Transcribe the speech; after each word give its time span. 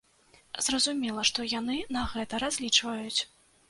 Зразумела, 0.67 1.27
што 1.31 1.47
яны 1.53 1.79
на 1.99 2.09
гэта 2.17 2.45
разлічваюць. 2.49 3.19